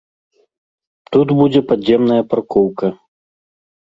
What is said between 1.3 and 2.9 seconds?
будзе падземная паркоўка.